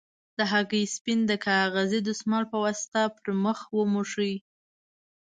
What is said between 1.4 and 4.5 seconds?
کاغذي دستمال په واسطه پر مخ وموښئ.